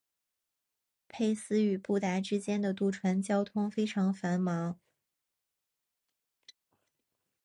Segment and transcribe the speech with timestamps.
[1.07, 4.79] 佩斯与布达之间的渡船交通非常繁忙。